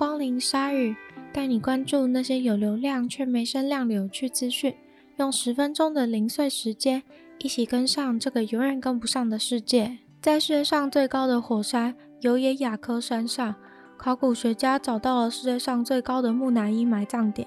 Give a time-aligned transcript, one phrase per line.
[0.00, 0.96] 光临鲨鱼，
[1.30, 4.74] 带你关注那些有流量却没声量的有趣资讯。
[5.18, 7.02] 用十分钟的零碎时间，
[7.40, 9.98] 一起跟上这个永远跟不上的世界。
[10.22, 13.54] 在世界上最高的火山尤也雅科山上，
[13.98, 17.46] 考古学家找到了世界上最高的木乃伊埋葬点。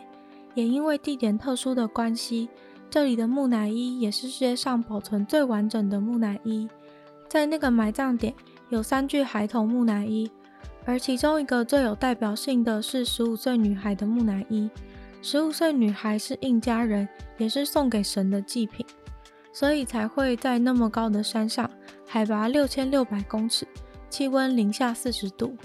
[0.53, 2.49] 也因为地点特殊的关系，
[2.87, 6.69] 这里的木乃伊也是世界上保存最完整的木乃伊。
[7.27, 8.31] 在那个埋葬点，
[8.69, 10.29] 有三具孩童木乃伊。
[10.85, 14.69] 而其中一个最有代表性的是十五岁女孩的木乃伊。
[15.21, 18.85] 十五岁女孩是印加人，也是送给神的祭品，
[19.53, 21.69] 所以才会在那么高的山上，
[22.05, 23.65] 海拔六千六百公尺，
[24.09, 25.55] 气温零下四十度。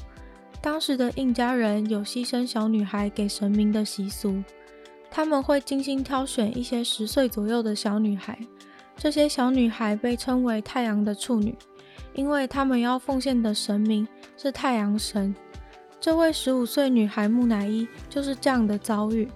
[0.60, 4.42] 当时的印加人有牺牲小女孩给神明的习俗，
[5.10, 8.38] 他们会精心挑选一些十岁左右的小女孩，
[8.96, 11.56] 这些小女孩被称为太阳的处女。
[12.14, 15.34] 因为他们要奉献的神明是太阳神，
[16.00, 19.28] 这位十五岁女孩木乃伊就是这样的遭遇，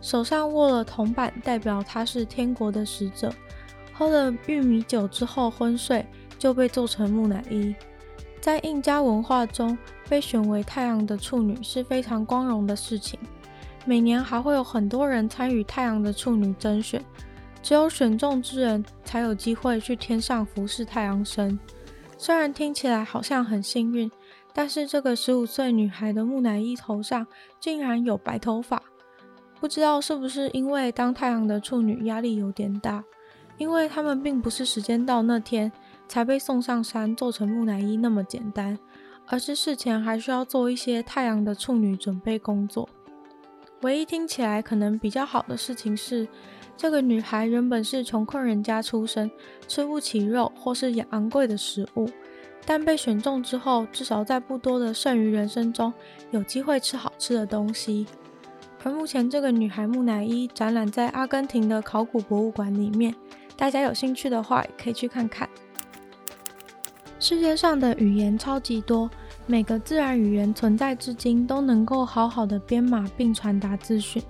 [0.00, 3.32] 手上握了铜板，代表她是天国的使者。
[3.92, 6.04] 喝了玉米酒之后昏睡，
[6.38, 7.74] 就被做成木乃伊。
[8.40, 9.76] 在印加文化中，
[10.08, 13.18] 被选为太阳的处女是非常光荣的事情。
[13.84, 17.02] 每年还会有很多人参与太阳的处女甄选，
[17.62, 21.58] 只有选中之人才有机会去天上服侍太阳神。
[22.18, 24.10] 虽然听起来好像很幸运，
[24.54, 27.26] 但是这个十五岁女孩的木乃伊头上
[27.60, 28.82] 竟然有白头发，
[29.60, 33.04] 不知道是不是因为当太阳的处女压力有点大，
[33.58, 35.70] 因为他们并不是时间到那天
[36.08, 38.78] 才被送上山做成木乃伊那么简单，
[39.26, 42.88] 而是事前还需要做一些太阳的处女准备工作。
[43.86, 46.26] 唯一听起来可能比较好的事情是，
[46.76, 49.30] 这个女孩原本是穷困人家出身，
[49.68, 52.10] 吃不起肉或是昂贵的食物，
[52.64, 55.94] 但被选中之后，至少在不多的剩余人生中，
[56.32, 58.08] 有机会吃好吃的东西。
[58.82, 63.14] 而目前这个女孩木乃伊展览在阿根廷的考古博物馆里面，
[63.56, 65.48] 大家有兴趣的话也可以去看看。
[67.20, 69.08] 世界上的语言超级多，
[69.48, 74.20] 每个自然语言存在至今都能够好好的编码并传达资讯。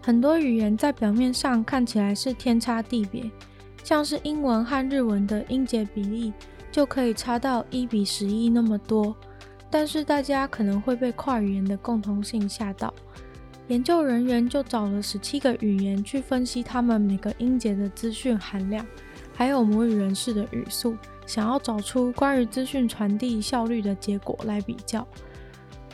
[0.00, 3.30] 很多语言在表面上看起来是天差地别，
[3.84, 6.32] 像是英文和日文的音节比例
[6.72, 9.14] 就可以差到一比十一那么多。
[9.68, 12.94] 但是大家可能会被跨语言的共同性吓到，
[13.66, 18.86] 研究人员就找了十七个语言去分析他们每个音节的资讯含量，
[19.34, 25.06] 还有母语人士的语速，想要找出关于资讯传递效率的结果来比较。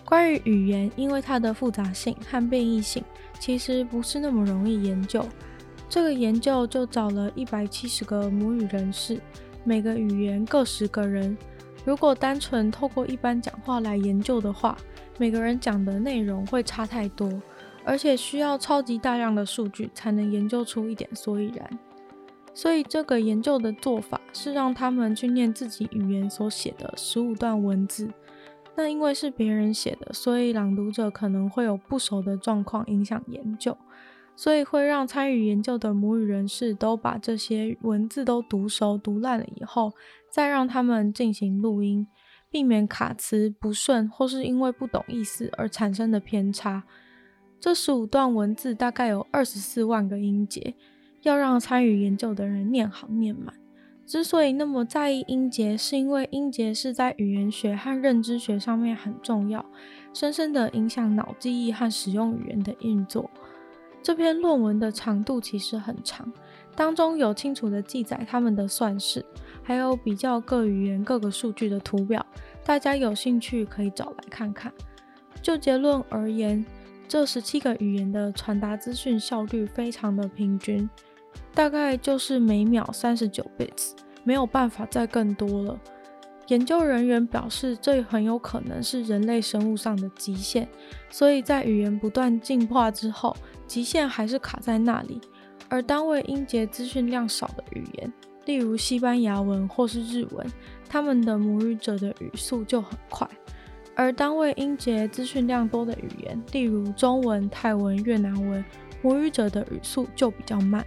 [0.05, 3.03] 关于语言，因为它的复杂性和变异性，
[3.41, 5.27] 其实不是那么容易研究。
[5.89, 9.21] 这个研究就找了一百七十个母语人士，
[9.65, 11.37] 每个语言各十个人。
[11.85, 14.77] 如果单纯透过一般讲话来研究的话，
[15.19, 17.31] 每个人讲的内容会差太多，
[17.85, 21.79] 而且需要超级大量的数据才能研究出一点所以然。
[22.55, 28.11] 所以这个研究的做法是让他们去念自己语言所写的十五段文字。
[28.75, 33.77] 那因为是别人写的，所以朗读者可能会有不熟的状况影响研究，
[34.35, 39.93] 所以会让参与研究的母语人士都把这些文字都读熟、读烂了以后，
[40.31, 42.07] 再让他们进行录音，
[42.51, 46.85] 避免卡词不顺或是因为不懂意思而产生的偏差。
[47.61, 50.75] 这十五段文字大概有二十四万个音节，
[51.23, 53.55] 要让参与研究的人念好念满。
[54.05, 59.65] 之所以那么在意音节，是因为音节是在语言学和认知学上面很重要，
[60.13, 63.31] 深深的影响脑记忆和使用语言的运作。
[64.03, 66.31] 这篇论文的长度其实很长，
[66.75, 69.25] 当中有清楚的记载他们的算式，
[69.63, 72.27] 还有比较各语言各个数据的图表，
[72.65, 74.73] 大家有兴趣可以找来看看。
[75.41, 76.67] 就结论而言，
[77.07, 80.91] 这十七个语言的传达资讯效率非常的平均。
[81.55, 83.93] 大概就是每秒三十九 bits，
[84.25, 85.79] 没有办法再更多了。
[86.49, 90.69] 研究人员表示，这很有可能是人类生物上的极限，
[91.09, 93.35] 所以在语言不断进化之后，
[93.67, 95.21] 极限还是卡在那里。
[95.69, 98.13] 而单位音节资讯量少的语言，
[98.45, 100.47] 例如西班牙文或是日文，
[100.89, 103.27] 他们的母语者的语速就很快；
[103.95, 108.63] 而单位音节资讯量多的语言，例如中文、泰文、越南文，
[109.01, 110.85] 母语者的语速就比较慢。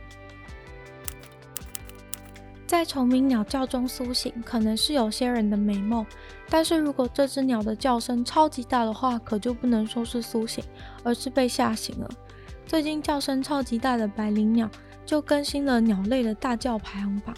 [2.75, 6.05] 在虫鸣鸟叫中苏醒，可能是有些人的美梦。
[6.49, 10.61] 但是如果这只鸟的叫声超级大的话，可就不能说是苏醒，
[11.01, 12.09] 而是被吓醒了。
[12.65, 14.69] 最近叫声超级大的白灵鸟
[15.05, 17.33] 就更新了鸟类的大叫排行榜。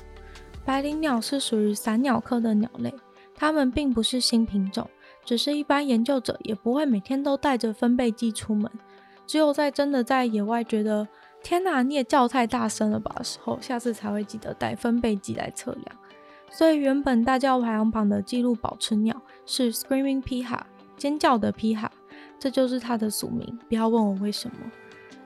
[0.66, 2.92] 白灵鸟是属于散鸟科的鸟类，
[3.36, 4.90] 它们并不是新品种，
[5.24, 8.72] 只是一般研究者也不会每天都带着分贝计出门，
[9.28, 11.08] 只有在真的在野外觉得
[11.48, 15.86] 天哪，你也叫太大声了吧的时候，下次才会记得带分贝计来测量。
[16.52, 19.16] 所以原本大叫排行榜的纪录保持鸟
[19.46, 20.60] 是 Screaming Piha，
[20.98, 21.90] 尖叫的披哈，
[22.38, 23.58] 这就是它的俗名。
[23.70, 24.58] 不要问我为什么。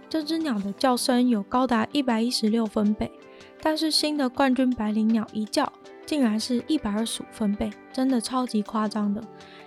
[0.08, 3.12] 这只鸟的叫声有高达一百一十六分贝，
[3.60, 5.74] 但是新的冠军白领鸟一叫，
[6.06, 9.24] 竟然是一百二十五分贝，真的超级夸张的。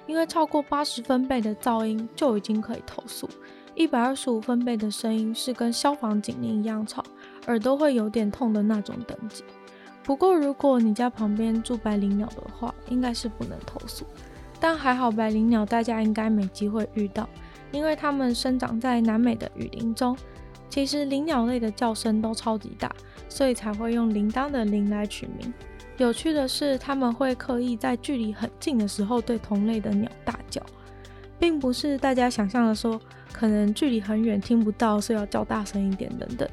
[0.07, 3.29] 因为超过八十分贝的噪音就已经可以投诉，
[3.75, 7.05] 一百二十五分贝的声音是跟消防警铃一样吵，
[7.47, 9.43] 耳朵会有点痛的那种等级。
[10.05, 14.05] 不过如果你家旁边住百灵鸟的话，应该是不能投诉。
[14.61, 17.29] 但还好百灵鸟大家应该没机会遇到，
[17.73, 20.17] 因为它们生长在南美的雨林中。
[20.71, 22.91] 其实灵鸟类的叫声都超级大，
[23.29, 25.53] 所以才会用铃铛的铃来取名。
[25.99, 30.61] 有趣的是，他们会刻意在距离很近的时候对同类的鸟大叫，
[31.39, 33.01] 并不是大家想象的说，
[33.33, 36.49] 可能距离很远听不到，所以要叫大声一点等等。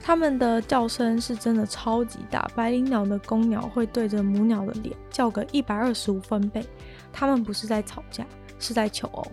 [0.00, 6.64] 他们的叫声是真的超级大，白灵鸟的公鸟会对着母鸟的脸叫个一百二十五分贝。
[7.12, 8.24] 他们不是在吵架，
[8.58, 9.26] 是在求偶。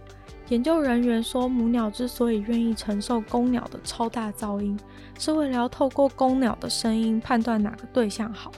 [0.50, 4.78] 研究人员说，母鸟之所以愿意承受公鸟的超大噪音，
[5.18, 8.52] 是为了要透过公鸟的声音判断哪个对象好。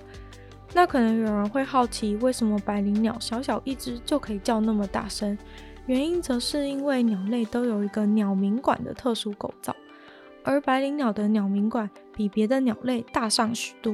[0.74, 5.38] 那可能有人会好奇，为什么百灵鸟小小一只就可以叫那么大声？
[5.88, 9.74] 原因则是因为鸟类都有一个鸟鸣管的特殊构造，
[10.44, 13.94] 而白领鸟的鸟鸣管比别的鸟类大上许多。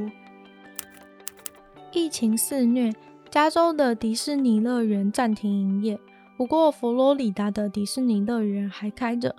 [1.92, 2.92] 疫情肆虐，
[3.30, 6.00] 加州的迪士尼乐园暂停营业。
[6.36, 9.36] 不过，佛罗里达的迪士尼乐园还开着。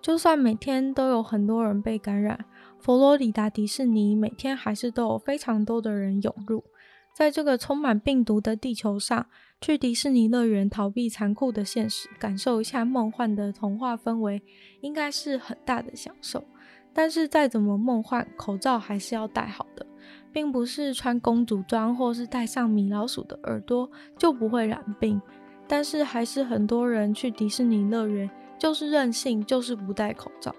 [0.00, 2.44] 就算每天都有很多人被感染，
[2.78, 6.62] 佛罗里达迪士尼每天还是都有非常多的人涌入。
[7.12, 9.26] 在这个充满病毒的地球上，
[9.60, 14.42] 去迪士尼乐园逃避残酷的现实，感受一下梦幻的童话氛围，
[14.80, 16.44] 应该是很大的享受。
[16.92, 19.86] 但是再怎么梦幻，口罩还是要戴好的，
[20.32, 25.20] 并不是穿公主装或是戴上米老鼠的耳朵就不会染病。
[25.68, 28.28] 但是还是很多人去迪士尼乐园，
[28.58, 30.52] 就是任性，就是不戴口罩。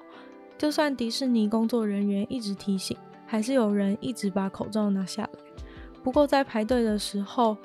[0.57, 2.95] 就算迪士尼工作人员一直提醒，
[3.25, 5.50] 还是有人一直把口罩拿下来。
[6.03, 7.57] 不过在排队的时候，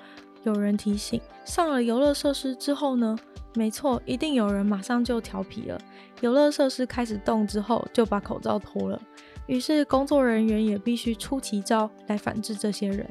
[0.45, 3.17] 有人提醒，上了游乐设施之后呢？
[3.55, 5.81] 没错，一定有人马上就调皮了。
[6.21, 9.01] 游乐设施开始动之后，就把口罩脱了。
[9.47, 13.09] 于是工作人员也必须出奇招来反制这些人。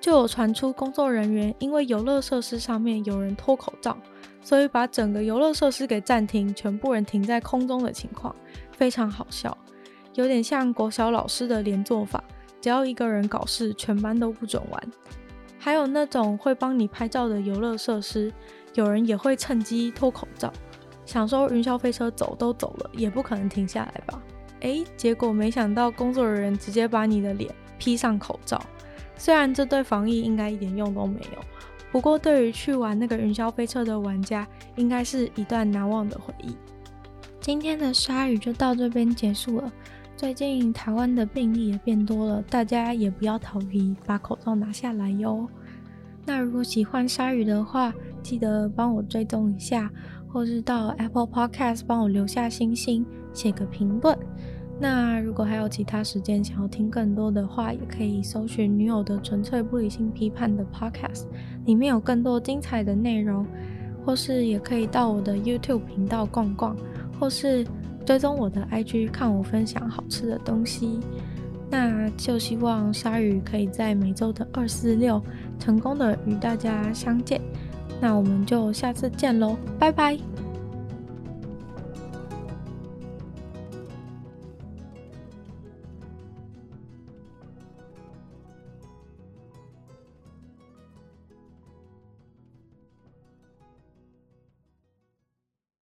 [0.00, 3.96] 就有传出工作人员因为游乐设施上面有人脱口罩，
[4.42, 8.34] 所以把整个游乐设施给暂停，全部人停在空中的情况，
[8.72, 9.56] 非常好笑，
[10.14, 12.24] 有点像国小老师的连坐法，
[12.62, 14.82] 只要一个人搞事，全班都不准玩。
[15.58, 18.32] 还有那种会帮你拍照的游乐设施，
[18.74, 20.52] 有人也会趁机脱口罩，
[21.04, 24.22] 想说云霄飞车走都走了，也不可能停下来吧？
[24.60, 28.62] 诶，结果没想到工作人员直接把你的脸披上口罩。
[29.16, 31.42] 虽然这对防疫应该一点用都没有，
[31.90, 36.56] 不过对于去玩那个云霄飞车的玩家，应该是一段难忘的回忆。
[37.40, 39.72] 今天的鲨鱼就到这边结束了。
[40.22, 45.48] 最近台湾的病例也变多了，大家也不要逃避，把口罩拿下来哟。
[46.24, 47.92] 那如果喜欢鲨鱼的话，
[48.22, 49.90] 记得帮我追踪一下，
[50.28, 54.16] 或是到 Apple Podcast 帮我留下星星，写个评论。
[54.78, 61.24] 那如果还有其他时间想要听更多的话，也可以搜寻女友的纯粹不理性批判的 Podcast，
[61.64, 63.44] 里面有更多精彩的内容，
[64.06, 66.76] 或是也可以到我的 YouTube 频道逛逛，
[67.18, 67.66] 或是
[68.02, 71.00] 追踪我的 IG 看我分享好吃的东西。
[71.70, 75.22] 那就希望鲨鱼可以在每周的二四六
[75.58, 77.40] 成功的与大家相见。
[78.00, 80.18] 那我们就下次见喽，拜拜。